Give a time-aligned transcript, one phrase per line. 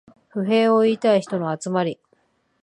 [0.29, 1.99] 不平を言いたい人の集まり